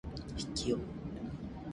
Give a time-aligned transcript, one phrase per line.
[0.35, 0.83] 筆記用具